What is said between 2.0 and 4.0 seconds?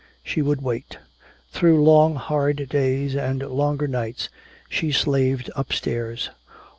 hard days and longer